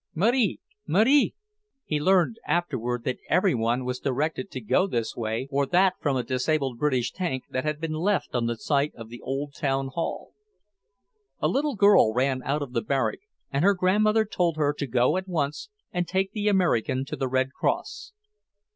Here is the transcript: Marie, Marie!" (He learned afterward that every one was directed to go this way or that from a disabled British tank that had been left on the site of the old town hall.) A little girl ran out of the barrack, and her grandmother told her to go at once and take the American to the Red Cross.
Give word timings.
Marie, 0.15 0.59
Marie!" 0.87 1.35
(He 1.85 1.99
learned 1.99 2.37
afterward 2.47 3.03
that 3.03 3.19
every 3.29 3.53
one 3.53 3.85
was 3.85 3.99
directed 3.99 4.49
to 4.49 4.59
go 4.59 4.87
this 4.87 5.15
way 5.15 5.47
or 5.51 5.67
that 5.67 5.93
from 6.01 6.17
a 6.17 6.23
disabled 6.23 6.79
British 6.79 7.11
tank 7.11 7.43
that 7.51 7.65
had 7.65 7.79
been 7.79 7.93
left 7.93 8.33
on 8.33 8.47
the 8.47 8.55
site 8.57 8.95
of 8.95 9.09
the 9.09 9.21
old 9.21 9.53
town 9.53 9.89
hall.) 9.93 10.33
A 11.39 11.47
little 11.47 11.75
girl 11.75 12.15
ran 12.15 12.41
out 12.41 12.63
of 12.63 12.73
the 12.73 12.81
barrack, 12.81 13.19
and 13.51 13.63
her 13.63 13.75
grandmother 13.75 14.25
told 14.25 14.57
her 14.57 14.73
to 14.73 14.87
go 14.87 15.17
at 15.17 15.27
once 15.27 15.69
and 15.91 16.07
take 16.07 16.31
the 16.31 16.47
American 16.47 17.05
to 17.05 17.15
the 17.15 17.27
Red 17.27 17.51
Cross. 17.51 18.13